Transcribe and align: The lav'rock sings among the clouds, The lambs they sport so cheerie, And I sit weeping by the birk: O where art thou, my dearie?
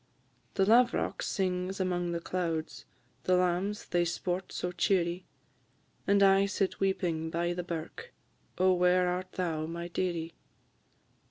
The 0.55 0.65
lav'rock 0.65 1.21
sings 1.21 1.79
among 1.79 2.11
the 2.11 2.19
clouds, 2.19 2.85
The 3.25 3.35
lambs 3.37 3.85
they 3.85 4.03
sport 4.03 4.51
so 4.51 4.71
cheerie, 4.71 5.25
And 6.07 6.23
I 6.23 6.47
sit 6.47 6.79
weeping 6.79 7.29
by 7.29 7.53
the 7.53 7.61
birk: 7.61 8.11
O 8.57 8.73
where 8.73 9.07
art 9.07 9.33
thou, 9.33 9.67
my 9.67 9.87
dearie? 9.89 10.33